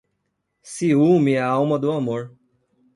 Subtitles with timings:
[0.63, 2.35] Ciúme é a alma do amor.